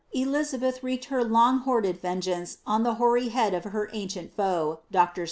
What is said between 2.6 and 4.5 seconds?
o\ hoary head of her ancient